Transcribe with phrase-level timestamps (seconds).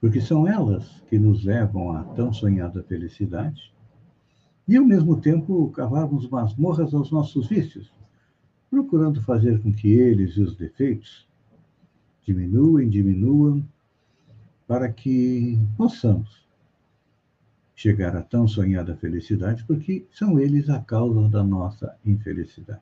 [0.00, 3.72] porque são elas que nos levam à tão sonhada felicidade,
[4.68, 7.92] e ao mesmo tempo cavarmos masmorras aos nossos vícios,
[8.68, 11.26] procurando fazer com que eles e os defeitos
[12.26, 13.66] diminuem, diminuam,
[14.66, 16.44] para que possamos
[17.74, 22.80] chegar à tão sonhada felicidade, porque são eles a causa da nossa infelicidade.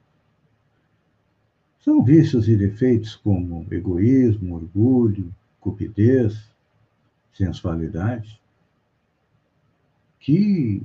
[1.80, 6.53] São vícios e defeitos como egoísmo, orgulho, cupidez,
[7.34, 8.40] sensualidade,
[10.18, 10.82] que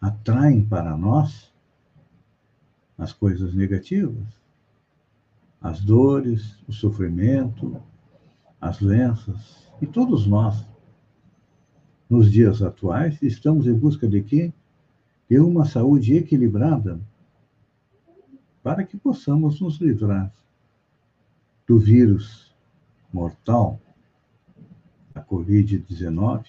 [0.00, 1.52] atraem para nós
[2.98, 4.26] as coisas negativas,
[5.60, 7.80] as dores, o sofrimento,
[8.60, 9.70] as doenças.
[9.80, 10.66] E todos nós,
[12.08, 14.52] nos dias atuais, estamos em busca de quê?
[15.28, 17.00] De uma saúde equilibrada
[18.62, 20.32] para que possamos nos livrar
[21.66, 22.54] do vírus
[23.12, 23.80] mortal
[25.14, 26.44] a Covid-19,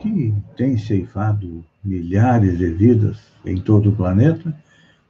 [0.00, 4.54] que tem ceifado milhares de vidas em todo o planeta,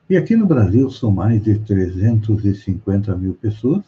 [0.08, 3.84] e aqui no Brasil são mais de 350 mil pessoas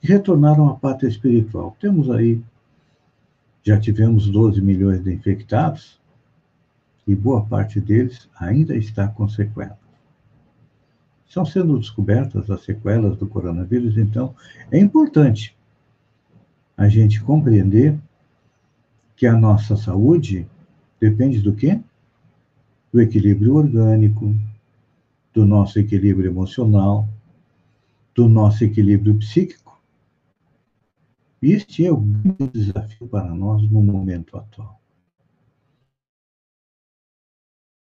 [0.00, 1.76] que retornaram à pátria espiritual.
[1.78, 2.42] Temos aí,
[3.62, 6.00] já tivemos 12 milhões de infectados,
[7.06, 9.76] e boa parte deles ainda está com sequelas.
[11.26, 14.34] Estão sendo descobertas as sequelas do coronavírus, então
[14.70, 15.56] é importante
[16.76, 17.98] a gente compreender
[19.16, 20.46] que a nossa saúde
[21.00, 21.80] depende do quê?
[22.92, 24.34] Do equilíbrio orgânico,
[25.32, 27.08] do nosso equilíbrio emocional,
[28.14, 29.80] do nosso equilíbrio psíquico.
[31.40, 34.80] Este é o grande desafio para nós no momento atual.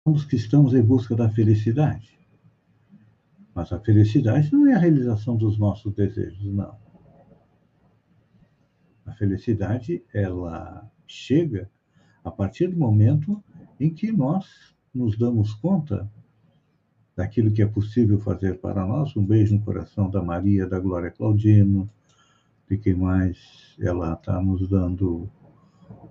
[0.07, 2.19] Somos que estamos em busca da felicidade.
[3.55, 6.82] Mas a felicidade não é a realização dos nossos desejos, não.
[9.13, 11.69] A felicidade, ela chega
[12.23, 13.43] a partir do momento
[13.79, 16.11] em que nós nos damos conta
[17.15, 19.15] daquilo que é possível fazer para nós.
[19.15, 21.87] Um beijo no coração da Maria, da Glória Claudino,
[22.67, 23.37] de quem mais
[23.79, 25.29] ela está nos dando,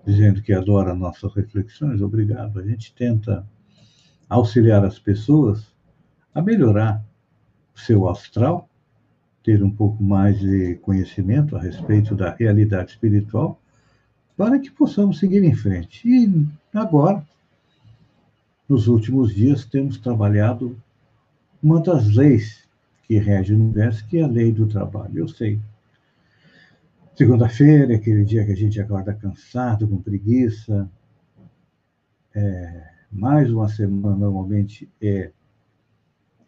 [0.07, 2.01] dizendo que adora nossas reflexões.
[2.01, 2.61] Obrigado.
[2.61, 3.45] A gente tenta
[4.29, 5.75] auxiliar as pessoas
[6.33, 7.05] a melhorar
[7.75, 8.69] o seu astral
[9.43, 13.61] ter um pouco mais de conhecimento a respeito da realidade espiritual,
[14.37, 16.07] para que possamos seguir em frente.
[16.09, 17.25] E agora,
[18.69, 20.77] nos últimos dias, temos trabalhado
[21.63, 22.67] uma das leis
[23.05, 25.19] que rege o universo, que é a lei do trabalho.
[25.19, 25.61] Eu sei.
[27.15, 30.89] Segunda-feira é aquele dia que a gente acorda cansado, com preguiça.
[32.35, 35.31] É, mais uma semana, normalmente, é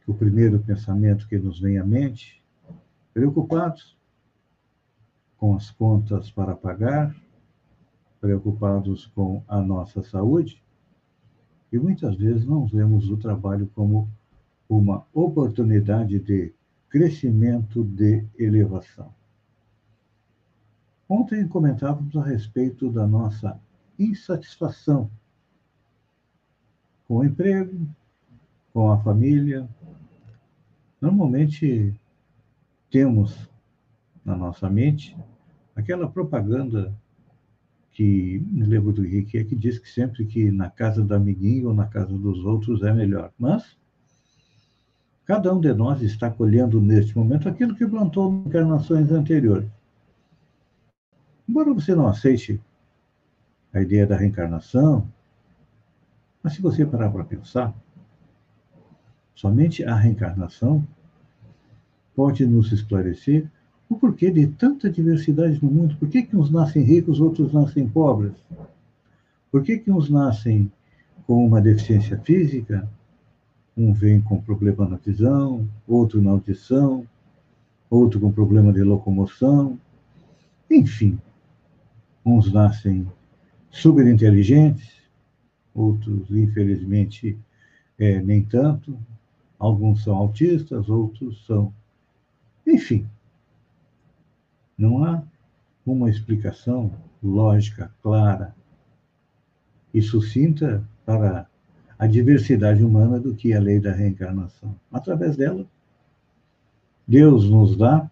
[0.06, 2.43] o primeiro pensamento que nos vem à mente
[3.14, 3.96] preocupados
[5.38, 7.14] com as contas para pagar,
[8.20, 10.60] preocupados com a nossa saúde,
[11.72, 14.08] e muitas vezes não vemos o trabalho como
[14.68, 16.52] uma oportunidade de
[16.88, 19.14] crescimento, de elevação.
[21.08, 23.60] Ontem comentávamos a respeito da nossa
[23.98, 25.10] insatisfação
[27.06, 27.86] com o emprego,
[28.72, 29.68] com a família.
[31.00, 31.94] Normalmente
[32.94, 33.50] temos
[34.24, 35.16] na nossa mente
[35.74, 36.94] aquela propaganda
[37.90, 41.70] que me lembro do Henrique, é que diz que sempre que na casa do amiguinho
[41.70, 43.32] ou na casa dos outros é melhor.
[43.36, 43.76] Mas
[45.24, 49.68] cada um de nós está colhendo neste momento aquilo que plantou em encarnações anteriores.
[51.48, 52.62] Embora você não aceite
[53.72, 55.10] a ideia da reencarnação,
[56.40, 57.74] mas se você parar para pensar,
[59.34, 60.86] somente a reencarnação
[62.14, 63.50] pode nos esclarecer
[63.88, 65.96] o porquê de tanta diversidade no mundo?
[65.96, 68.32] Por que, que uns nascem ricos, outros nascem pobres?
[69.50, 70.70] Por que, que uns nascem
[71.26, 72.88] com uma deficiência física,
[73.76, 77.06] um vem com problema na visão, outro na audição,
[77.90, 79.78] outro com problema de locomoção,
[80.70, 81.18] enfim,
[82.24, 83.06] uns nascem
[83.70, 84.94] super inteligentes,
[85.74, 87.36] outros, infelizmente,
[87.98, 88.96] é, nem tanto,
[89.58, 91.72] alguns são autistas, outros são
[92.66, 93.06] enfim,
[94.76, 95.22] não há
[95.86, 98.54] uma explicação lógica, clara
[99.92, 101.46] e sucinta para
[101.98, 104.74] a diversidade humana do que é a lei da reencarnação.
[104.92, 105.64] Através dela,
[107.06, 108.10] Deus nos dá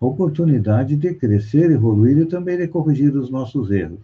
[0.00, 4.00] a oportunidade de crescer, evoluir e também de corrigir os nossos erros.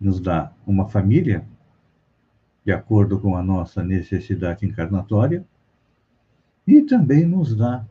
[0.00, 1.44] Nos dá uma família,
[2.64, 5.44] de acordo com a nossa necessidade encarnatória,
[6.70, 7.84] e também nos dá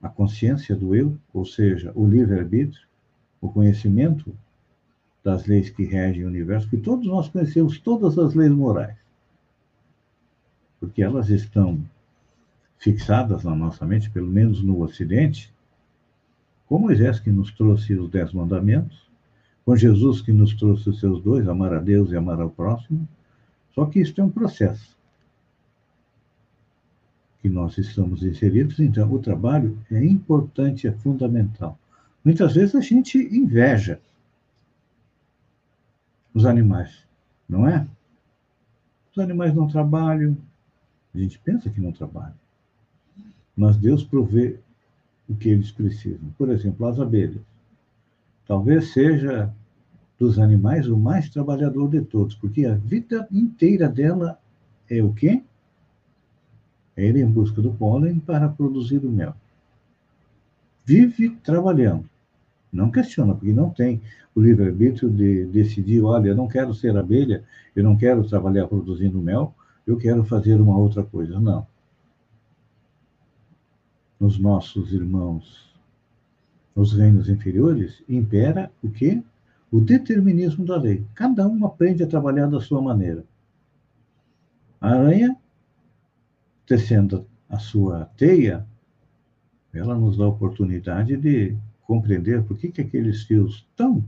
[0.00, 2.86] a consciência do eu, ou seja, o livre-arbítrio,
[3.42, 4.34] o conhecimento
[5.22, 8.96] das leis que regem o universo, que todos nós conhecemos todas as leis morais,
[10.80, 11.78] porque elas estão
[12.78, 15.52] fixadas na nossa mente, pelo menos no Ocidente,
[16.66, 19.10] com Moisés que nos trouxe os dez mandamentos,
[19.62, 23.06] com Jesus que nos trouxe os seus dois, amar a Deus e amar ao próximo,
[23.74, 24.94] só que isso é um processo
[27.44, 31.78] que nós estamos inseridos, então o trabalho é importante, é fundamental.
[32.24, 34.00] Muitas vezes a gente inveja
[36.32, 37.06] os animais,
[37.46, 37.86] não é?
[39.12, 40.34] Os animais não trabalham,
[41.14, 42.32] a gente pensa que não trabalham,
[43.54, 44.58] mas Deus provê
[45.28, 46.30] o que eles precisam.
[46.38, 47.42] Por exemplo, as abelhas.
[48.46, 49.52] Talvez seja
[50.18, 54.40] dos animais o mais trabalhador de todos, porque a vida inteira dela
[54.88, 55.44] é o quê?
[56.96, 59.34] Ir em busca do pólen para produzir o mel.
[60.84, 62.08] Vive trabalhando.
[62.72, 64.02] Não questiona, porque não tem
[64.34, 67.44] o livre-arbítrio de decidir, olha, eu não quero ser abelha,
[67.74, 69.54] eu não quero trabalhar produzindo mel,
[69.86, 71.38] eu quero fazer uma outra coisa.
[71.38, 71.66] Não.
[74.18, 75.72] Nos nossos irmãos,
[76.74, 79.22] nos reinos inferiores, impera o quê?
[79.70, 81.04] O determinismo da lei.
[81.14, 83.24] Cada um aprende a trabalhar da sua maneira.
[84.80, 85.36] A aranha
[86.66, 88.66] tecendo a sua teia,
[89.72, 94.04] ela nos dá a oportunidade de compreender por que, que aqueles fios tão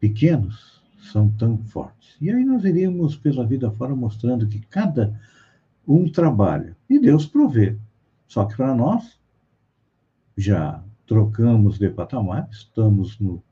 [0.00, 0.82] pequenos
[1.12, 2.16] são tão fortes.
[2.20, 5.18] E aí nós iríamos pela vida fora mostrando que cada
[5.86, 7.76] um trabalha e Deus provê.
[8.26, 9.18] Só que para nós,
[10.36, 13.42] já trocamos de patamar, estamos no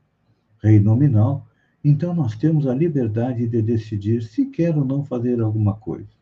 [0.61, 1.47] rei nominal,
[1.83, 6.16] então nós temos a liberdade de decidir se quer ou não fazer alguma coisa.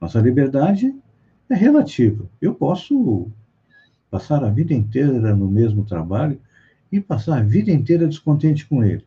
[0.00, 0.94] Nossa liberdade
[1.48, 2.28] é relativa.
[2.40, 3.30] Eu posso
[4.10, 6.40] passar a vida inteira no mesmo trabalho
[6.90, 9.04] e passar a vida inteira descontente com ele.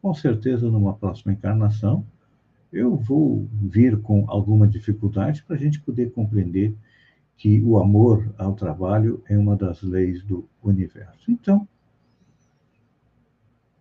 [0.00, 2.04] Com certeza, numa próxima encarnação,
[2.72, 6.74] eu vou vir com alguma dificuldade para a gente poder compreender
[7.36, 11.30] que o amor ao trabalho é uma das leis do universo.
[11.30, 11.66] Então,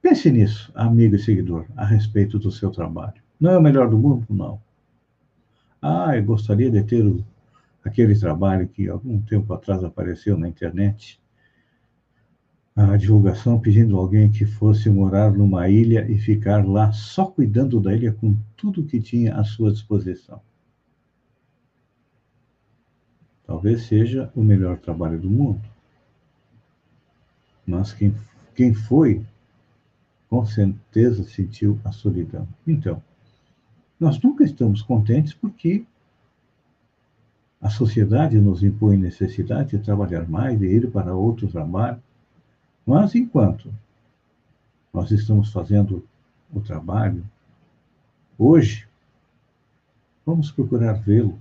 [0.02, 3.22] pense nisso, amigo e seguidor, a respeito do seu trabalho.
[3.40, 4.26] Não é o melhor do mundo?
[4.30, 4.62] Não.
[5.82, 7.24] Ah, eu gostaria de ter o,
[7.84, 11.20] aquele trabalho que algum tempo atrás apareceu na internet,
[12.76, 17.96] a divulgação pedindo alguém que fosse morar numa ilha e ficar lá só cuidando da
[17.96, 20.40] ilha com tudo que tinha à sua disposição.
[23.48, 25.62] Talvez seja o melhor trabalho do mundo.
[27.66, 28.14] Mas quem,
[28.54, 29.26] quem foi,
[30.30, 32.48] com certeza sentiu a solidão.
[32.68, 33.02] Então,
[34.00, 35.86] nós nunca estamos contentes porque
[37.60, 42.02] a sociedade nos impõe necessidade de trabalhar mais, de ir para outro trabalho.
[42.86, 43.74] Mas enquanto
[44.94, 46.08] nós estamos fazendo
[46.54, 47.24] o trabalho,
[48.38, 48.88] hoje,
[50.26, 51.38] vamos procurar vê-lo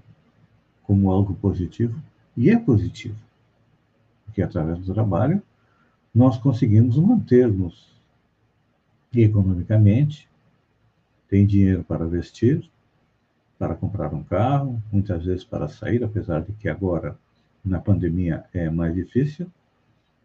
[0.82, 2.00] como algo positivo,
[2.36, 3.16] e é positivo,
[4.24, 5.42] porque através do trabalho
[6.14, 7.90] nós conseguimos manter-nos
[9.12, 10.28] economicamente,
[11.28, 12.68] tem dinheiro para vestir,
[13.58, 17.16] para comprar um carro, muitas vezes para sair, apesar de que agora,
[17.64, 19.46] na pandemia, é mais difícil.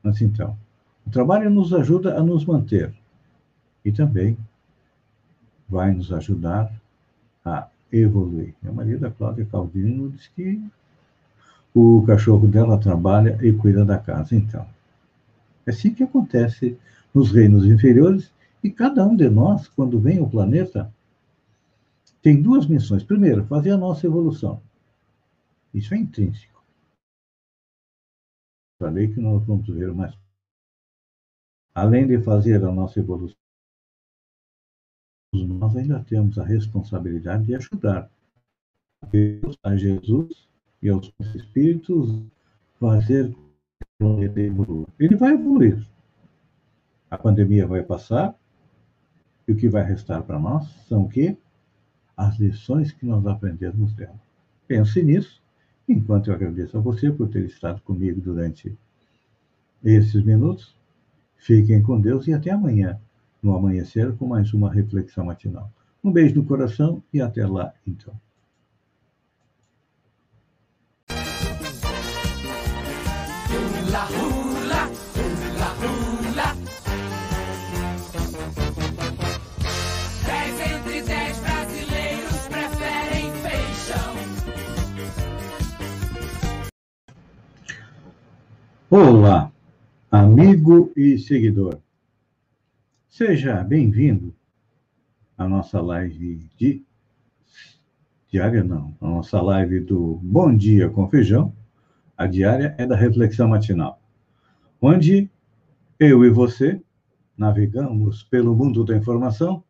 [0.03, 0.57] Mas então,
[1.05, 2.93] o trabalho nos ajuda a nos manter
[3.83, 4.37] e também
[5.67, 6.71] vai nos ajudar
[7.43, 8.53] a evoluir.
[8.61, 10.61] Minha marido, a Cláudia Caldino, diz que
[11.73, 14.35] o cachorro dela trabalha e cuida da casa.
[14.35, 14.65] Então,
[15.65, 16.77] é assim que acontece
[17.13, 18.31] nos reinos inferiores
[18.63, 20.93] e cada um de nós, quando vem ao planeta,
[22.21, 23.03] tem duas missões.
[23.03, 24.61] Primeiro, fazer a nossa evolução.
[25.73, 26.63] Isso é intrínseco.
[28.79, 30.17] Falei que nós vamos ver mais.
[31.73, 33.37] Além de fazer a nossa evolução,
[35.33, 38.11] nós ainda temos a responsabilidade de ajudar
[39.01, 40.49] a Deus, a Jesus
[40.81, 42.21] e aos espíritos
[42.79, 43.33] fazer
[44.99, 45.87] ele vai evoluir.
[47.09, 48.35] A pandemia vai passar,
[49.51, 51.37] e o que vai restar para nós são o quê?
[52.17, 54.19] As lições que nós aprendemos dela.
[54.67, 55.41] Pense nisso
[55.91, 58.73] Enquanto eu agradeço a você por ter estado comigo durante
[59.83, 60.73] esses minutos,
[61.35, 62.97] fiquem com Deus e até amanhã,
[63.43, 65.69] no amanhecer, com mais uma reflexão matinal.
[66.01, 68.13] Um beijo no coração e até lá, então.
[88.93, 89.49] Olá,
[90.11, 91.79] amigo e seguidor.
[93.07, 94.35] Seja bem-vindo
[95.37, 96.83] à nossa live de
[98.29, 101.55] diária não, a nossa live do Bom Dia com Feijão.
[102.17, 103.97] A diária é da reflexão matinal,
[104.81, 105.29] onde
[105.97, 106.81] eu e você
[107.37, 109.63] navegamos pelo mundo da informação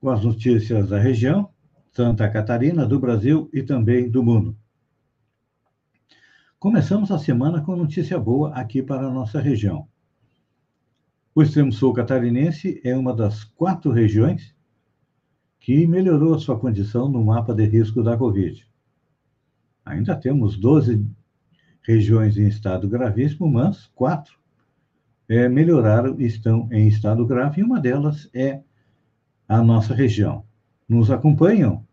[0.00, 1.50] com as notícias da região,
[1.92, 4.56] Santa Catarina, do Brasil e também do mundo.
[6.62, 9.88] Começamos a semana com notícia boa aqui para a nossa região.
[11.34, 14.54] O extremo sul catarinense é uma das quatro regiões
[15.58, 18.64] que melhorou a sua condição no mapa de risco da Covid.
[19.84, 21.04] Ainda temos 12
[21.82, 24.38] regiões em estado gravíssimo, mas quatro
[25.28, 28.62] é, melhoraram e estão em estado grave, e uma delas é
[29.48, 30.44] a nossa região.
[30.88, 31.84] Nos acompanham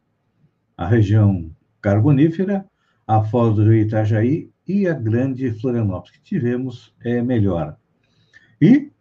[0.78, 1.50] a região
[1.82, 2.68] carbonífera,
[3.08, 7.76] a Foz do Rio Itajaí e a grande Florianópolis, que tivemos é, melhora.
[8.62, 8.92] E,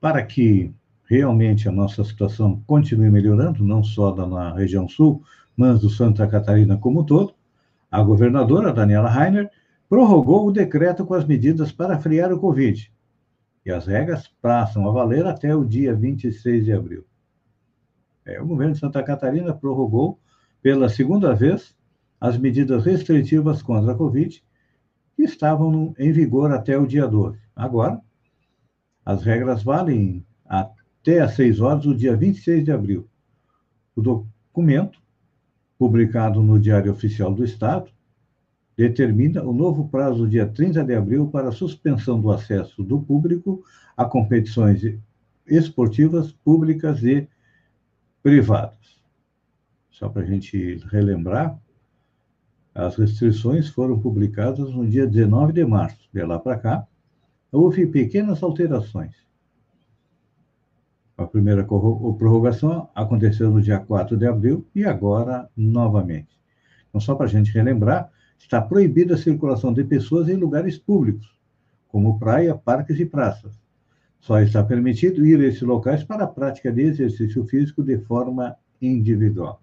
[0.00, 5.22] para que realmente a nossa situação continue melhorando, não só da, na região sul,
[5.54, 7.34] mas do Santa Catarina como um todo,
[7.90, 9.50] a governadora Daniela Rainer
[9.86, 12.90] prorrogou o decreto com as medidas para frear o Covid.
[13.66, 17.04] E as regras passam a valer até o dia 26 de abril.
[18.24, 20.18] É, o governo de Santa Catarina prorrogou
[20.62, 21.76] pela segunda vez
[22.18, 24.42] as medidas restritivas contra a Covid
[25.16, 27.38] que estavam em vigor até o dia 12.
[27.54, 28.00] Agora,
[29.04, 33.08] as regras valem até às 6 horas do dia 26 de abril.
[33.94, 35.00] O documento,
[35.78, 37.90] publicado no Diário Oficial do Estado,
[38.76, 43.62] determina o novo prazo dia 30 de abril para a suspensão do acesso do público
[43.96, 44.82] a competições
[45.46, 47.28] esportivas públicas e
[48.22, 49.00] privadas.
[49.90, 51.60] Só para a gente relembrar,
[52.74, 56.08] as restrições foram publicadas no dia 19 de março.
[56.12, 56.86] De lá para cá,
[57.50, 59.14] houve pequenas alterações.
[61.16, 66.40] A primeira prorrogação aconteceu no dia 4 de abril e agora novamente.
[66.88, 71.38] Então, só para a gente relembrar, está proibida a circulação de pessoas em lugares públicos,
[71.88, 73.60] como praia, parques e praças.
[74.20, 78.56] Só está permitido ir a esses locais para a prática de exercício físico de forma
[78.80, 79.60] individual.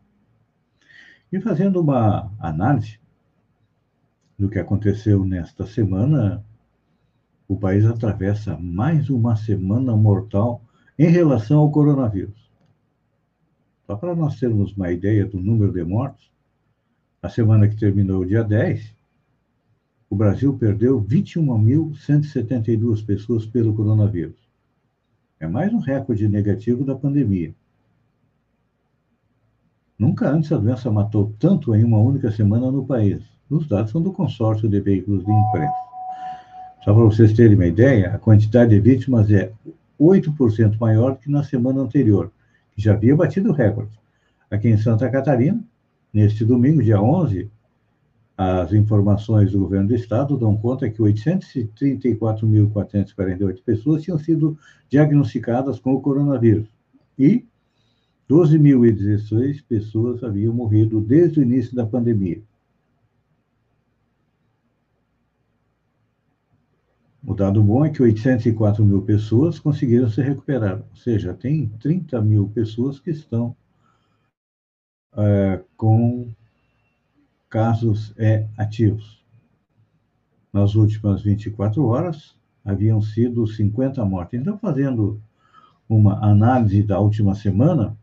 [1.31, 3.00] E fazendo uma análise
[4.39, 6.46] do que aconteceu nesta semana,
[7.48, 10.62] o país atravessa mais uma semana mortal
[10.98, 12.50] em relação ao coronavírus.
[13.86, 16.31] Só para nós termos uma ideia do número de mortos,
[17.22, 18.96] a semana que terminou, dia 10,
[20.10, 24.39] o Brasil perdeu 21.172 pessoas pelo coronavírus.
[25.39, 27.53] É mais um recorde negativo da pandemia.
[29.98, 33.20] Nunca antes a doença matou tanto em uma única semana no país.
[33.50, 35.74] Os dados são do consórcio de veículos de imprensa.
[36.84, 39.51] Só para vocês terem uma ideia, a quantidade de vítimas é
[40.00, 42.32] 8% maior que na semana anterior,
[42.75, 43.98] que já havia batido o recorde.
[44.51, 45.60] Aqui em Santa Catarina,
[46.13, 47.50] neste domingo, dia 11,
[48.38, 54.56] as informações do governo do estado dão conta que 834.448 pessoas tinham sido
[54.89, 56.70] diagnosticadas com o coronavírus
[57.18, 57.48] e
[58.29, 62.41] 12.016 pessoas haviam morrido desde o início da pandemia.
[67.25, 72.22] O dado bom é que 804 mil pessoas conseguiram se recuperar, ou seja, tem 30
[72.22, 73.55] mil pessoas que estão
[75.15, 76.29] é, com
[77.50, 79.22] casos é, ativos.
[80.53, 84.39] Nas últimas 24 horas, haviam sido 50 mortes.
[84.39, 85.22] Então, fazendo
[85.88, 87.98] uma análise da última semana,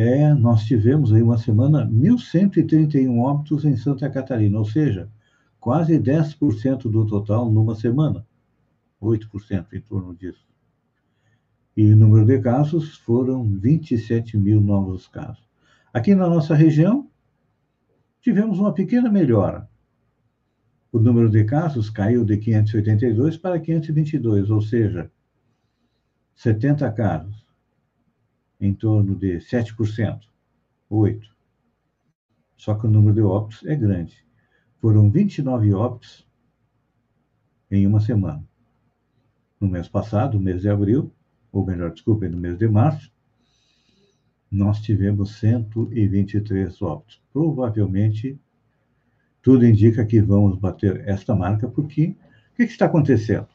[0.00, 5.10] é, nós tivemos aí uma semana 1.131 óbitos em Santa Catarina, ou seja,
[5.58, 8.24] quase 10% do total numa semana,
[9.02, 10.46] 8% em torno disso.
[11.76, 15.42] E o número de casos foram 27 mil novos casos.
[15.92, 17.10] Aqui na nossa região,
[18.20, 19.68] tivemos uma pequena melhora.
[20.92, 25.10] O número de casos caiu de 582 para 522, ou seja,
[26.36, 27.47] 70 casos
[28.60, 30.20] em torno de 7%,
[30.90, 31.20] 8%.
[32.56, 34.26] Só que o número de óbitos é grande.
[34.80, 36.26] Foram 29 óbitos
[37.70, 38.44] em uma semana.
[39.60, 41.12] No mês passado, mês de abril,
[41.52, 43.12] ou melhor, desculpe, no mês de março,
[44.50, 47.22] nós tivemos 123 óbitos.
[47.32, 48.40] Provavelmente,
[49.42, 52.16] tudo indica que vamos bater esta marca, porque
[52.52, 53.48] o que está acontecendo?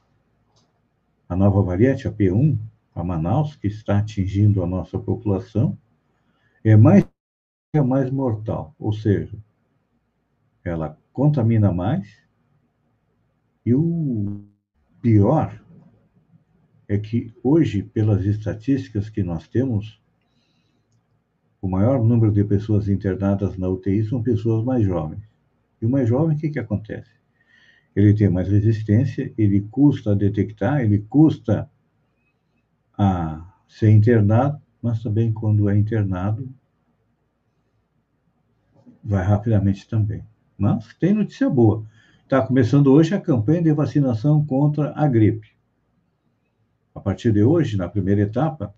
[1.27, 2.57] A nova variante, a P1,
[2.93, 5.77] a Manaus, que está atingindo a nossa população,
[6.63, 7.03] é mais,
[7.73, 9.37] é mais mortal, ou seja,
[10.63, 12.23] ela contamina mais
[13.65, 14.41] e o
[15.01, 15.61] pior
[16.87, 20.01] é que hoje, pelas estatísticas que nós temos,
[21.61, 25.23] o maior número de pessoas internadas na UTI são pessoas mais jovens.
[25.81, 27.09] E o mais jovem, o que, que acontece?
[27.95, 31.69] Ele tem mais resistência, ele custa detectar, ele custa
[32.97, 36.49] a ser internado, mas também quando é internado,
[39.03, 40.23] vai rapidamente também.
[40.57, 41.85] Mas tem notícia boa.
[42.23, 45.49] Está começando hoje a campanha de vacinação contra a gripe.
[46.95, 48.73] A partir de hoje, na primeira etapa,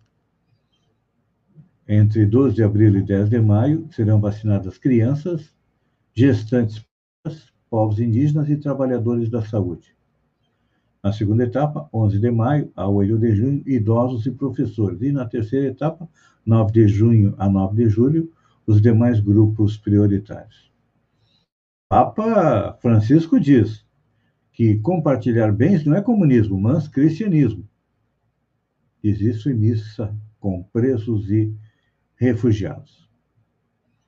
[1.87, 5.53] entre 12 de abril e 10 de maio, serão vacinadas crianças,
[6.13, 6.83] gestantes,
[7.69, 9.94] povos indígenas e trabalhadores da saúde.
[11.05, 14.99] Na segunda etapa, 11 de maio a 8 de junho, idosos e professores.
[15.03, 16.09] E na terceira etapa,
[16.43, 18.33] 9 de junho a 9 de julho,
[18.65, 20.71] os demais grupos prioritários.
[21.87, 23.85] Papa Francisco diz
[24.51, 27.69] que compartilhar bens não é comunismo, mas cristianismo.
[29.03, 31.53] Existe missa com presos e
[32.15, 33.07] refugiados.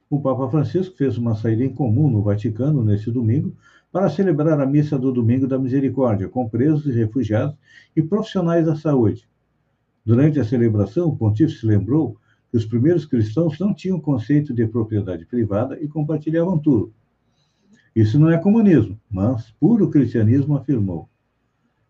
[0.09, 3.55] O Papa Francisco fez uma saída em comum no Vaticano neste domingo
[3.91, 7.55] para celebrar a missa do Domingo da Misericórdia com presos e refugiados
[7.95, 9.27] e profissionais da saúde.
[10.05, 12.17] Durante a celebração, o pontífice lembrou
[12.51, 16.93] que os primeiros cristãos não tinham conceito de propriedade privada e compartilhavam tudo.
[17.95, 21.09] Isso não é comunismo, mas puro cristianismo, afirmou.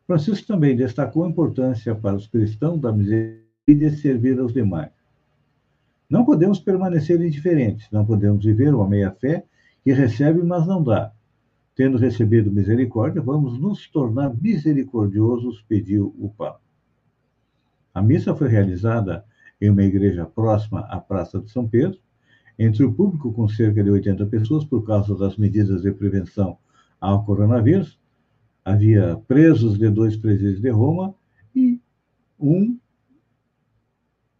[0.05, 4.91] Francisco também destacou a importância para os cristãos da misericórdia de servir aos demais.
[6.09, 9.43] Não podemos permanecer indiferentes, não podemos viver uma meia-fé
[9.83, 11.11] que recebe, mas não dá.
[11.77, 16.59] Tendo recebido misericórdia, vamos nos tornar misericordiosos, pediu o Papa.
[17.93, 19.23] A missa foi realizada
[19.61, 21.99] em uma igreja próxima à Praça de São Pedro,
[22.57, 26.57] entre o público com cerca de 80 pessoas por causa das medidas de prevenção
[26.99, 27.99] ao coronavírus.
[28.65, 31.13] Havia presos de dois presídios de Roma
[31.55, 31.79] e
[32.39, 32.75] um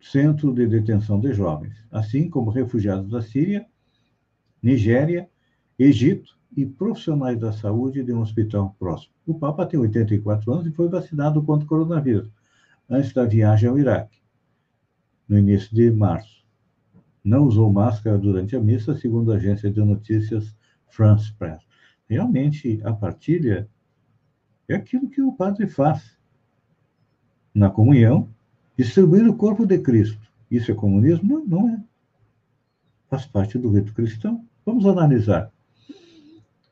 [0.02, 3.63] centro de detenção de jovens, assim como refugiados da Síria,
[4.60, 5.30] Nigéria,
[5.78, 9.14] Egito e profissionais da saúde de um hospital próximo.
[9.26, 12.30] O Papa tem 84 anos e foi vacinado contra o coronavírus
[12.90, 14.18] antes da viagem ao Iraque,
[15.28, 16.46] no início de março.
[17.24, 20.56] Não usou máscara durante a missa, segundo a agência de notícias
[20.88, 21.62] France Press.
[22.08, 23.68] Realmente, a partilha
[24.70, 26.18] é aquilo que o padre faz
[27.54, 28.30] na comunhão
[28.78, 30.22] Distribuir o corpo de Cristo.
[30.52, 31.40] Isso é comunismo?
[31.40, 31.84] Não, não é.
[33.10, 34.46] Faz parte do rito cristão.
[34.64, 35.52] Vamos analisar.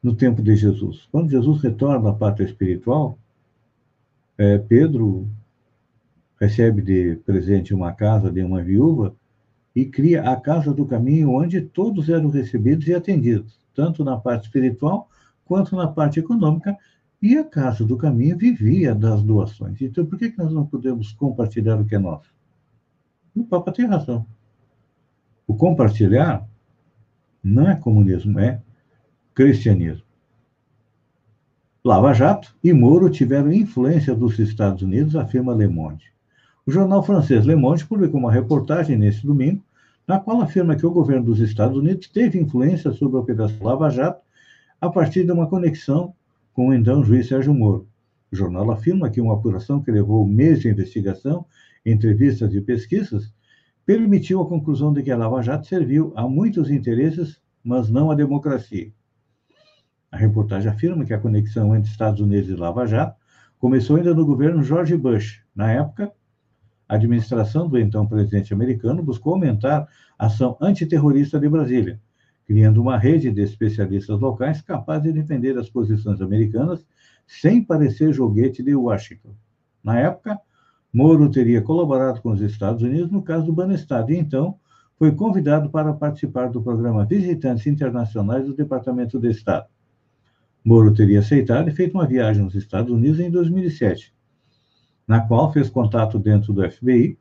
[0.05, 3.17] No tempo de Jesus, quando Jesus retorna à pátria espiritual,
[4.37, 5.27] é, Pedro
[6.39, 9.15] recebe de presente uma casa de uma viúva
[9.75, 14.43] e cria a casa do caminho onde todos eram recebidos e atendidos, tanto na parte
[14.43, 15.09] espiritual
[15.43, 16.77] quanto na parte econômica,
[17.19, 19.81] e a Casa do Caminho vivia das doações.
[19.81, 22.31] Então, por que, que nós não podemos compartilhar o que é nosso?
[23.35, 24.23] O Papa tem razão.
[25.47, 26.47] O compartilhar
[27.43, 28.61] não é comunismo, é
[29.35, 30.05] cristianismo.
[31.83, 36.05] Lava Jato e Moro tiveram influência dos Estados Unidos, afirma Le Monde.
[36.65, 39.61] O jornal francês Le Monde publicou uma reportagem neste domingo,
[40.07, 43.89] na qual afirma que o governo dos Estados Unidos teve influência sobre a Operação Lava
[43.89, 44.21] Jato
[44.79, 46.13] a partir de uma conexão
[46.53, 47.85] com o então juiz Sérgio Moro.
[48.31, 51.45] O jornal afirma que uma apuração que levou meses de investigação,
[51.85, 53.33] entrevistas e pesquisas,
[53.85, 58.15] permitiu a conclusão de que a Lava Jato serviu a muitos interesses, mas não à
[58.15, 58.93] democracia.
[60.15, 63.17] A reportagem afirma que a conexão entre Estados Unidos e Lava Jato
[63.59, 65.43] começou ainda no governo George Bush.
[65.53, 66.09] Na época,
[66.87, 69.85] a administração do então presidente americano buscou aumentar
[70.17, 71.99] a ação antiterrorista de Brasília,
[72.45, 76.85] criando uma rede de especialistas locais capaz de defender as posições americanas
[77.27, 79.35] sem parecer joguete de Washington.
[79.83, 80.39] Na época,
[80.93, 84.57] Moro teria colaborado com os Estados Unidos no caso do Banestado e então
[84.97, 89.74] foi convidado para participar do programa Visitantes Internacionais do Departamento de Estado.
[90.65, 94.11] Moro teria aceitado e feito uma viagem aos Estados Unidos em 2007,
[95.07, 97.19] na qual fez contato dentro do FBI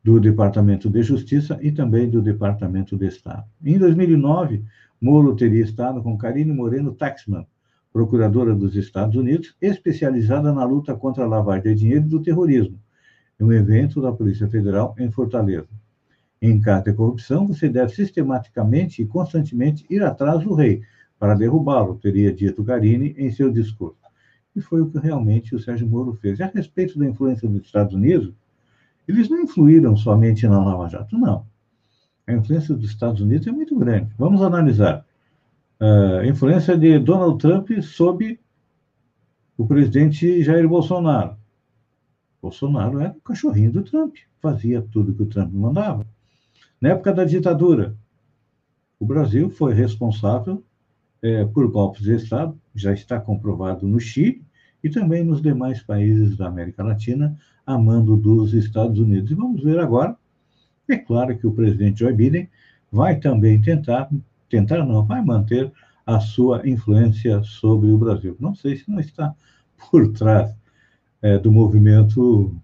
[0.00, 3.44] do Departamento de Justiça e também do Departamento de Estado.
[3.64, 4.64] Em 2009,
[5.00, 7.44] Moro teria estado com Karine Moreno Taxman,
[7.92, 12.78] procuradora dos Estados Unidos, especializada na luta contra a lavagem de dinheiro e do terrorismo,
[13.40, 15.68] em um evento da Polícia Federal em Fortaleza.
[16.40, 20.82] Em caso de corrupção, você deve sistematicamente e constantemente ir atrás do rei
[21.24, 23.96] para derrubá-lo, teria dito Karine em seu discurso.
[24.54, 26.38] E foi o que realmente o Sérgio Moro fez.
[26.38, 28.30] E a respeito da influência dos Estados Unidos,
[29.08, 31.46] eles não influíram somente na Lava Jato, não.
[32.26, 34.12] A influência dos Estados Unidos é muito grande.
[34.18, 35.06] Vamos analisar.
[35.80, 38.38] Uh, a influência de Donald Trump sob
[39.56, 41.38] o presidente Jair Bolsonaro.
[42.42, 46.06] Bolsonaro era o cachorrinho do Trump, fazia tudo que o Trump mandava.
[46.78, 47.96] Na época da ditadura,
[49.00, 50.62] o Brasil foi responsável
[51.24, 54.44] é, por golpes de Estado, já está comprovado no Chile
[54.82, 57.34] e também nos demais países da América Latina,
[57.64, 59.30] a mando dos Estados Unidos.
[59.30, 60.14] E vamos ver agora.
[60.86, 62.46] É claro que o presidente Joe Biden
[62.92, 64.10] vai também tentar,
[64.50, 65.72] tentar não, vai manter
[66.06, 68.36] a sua influência sobre o Brasil.
[68.38, 69.34] Não sei se não está
[69.90, 70.54] por trás
[71.22, 72.54] é, do movimento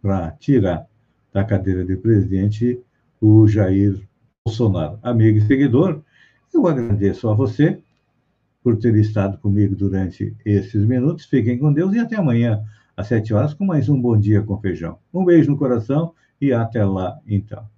[0.00, 0.86] para tirar
[1.32, 2.80] da cadeira de presidente
[3.20, 4.00] o Jair
[4.46, 5.00] Bolsonaro.
[5.02, 6.00] Amigo e seguidor,
[6.52, 7.82] eu agradeço a você
[8.64, 11.26] por ter estado comigo durante esses minutos.
[11.26, 12.64] Fiquem com Deus e até amanhã,
[12.96, 14.98] às sete horas, com mais um Bom Dia com Feijão.
[15.12, 17.73] Um beijo no coração e até lá, então.